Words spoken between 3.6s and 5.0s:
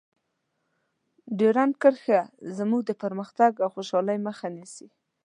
او خوشحالۍ مخه نیسي.